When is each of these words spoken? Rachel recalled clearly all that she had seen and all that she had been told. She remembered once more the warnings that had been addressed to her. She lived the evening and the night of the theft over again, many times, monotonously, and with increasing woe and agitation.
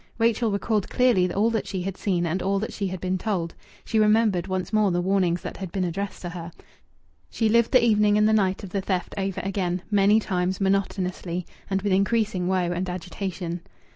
Rachel 0.17 0.49
recalled 0.49 0.89
clearly 0.89 1.31
all 1.31 1.51
that 1.51 1.67
she 1.67 1.83
had 1.83 1.95
seen 1.95 2.25
and 2.25 2.41
all 2.41 2.57
that 2.57 2.73
she 2.73 2.87
had 2.87 2.99
been 2.99 3.19
told. 3.19 3.53
She 3.85 3.99
remembered 3.99 4.47
once 4.47 4.73
more 4.73 4.89
the 4.89 4.99
warnings 4.99 5.43
that 5.43 5.57
had 5.57 5.71
been 5.71 5.83
addressed 5.83 6.23
to 6.23 6.29
her. 6.29 6.51
She 7.29 7.47
lived 7.49 7.71
the 7.71 7.85
evening 7.85 8.17
and 8.17 8.27
the 8.27 8.33
night 8.33 8.63
of 8.63 8.71
the 8.71 8.81
theft 8.81 9.13
over 9.15 9.39
again, 9.43 9.83
many 9.91 10.19
times, 10.19 10.59
monotonously, 10.59 11.45
and 11.69 11.83
with 11.83 11.93
increasing 11.93 12.47
woe 12.47 12.71
and 12.73 12.89
agitation. 12.89 13.61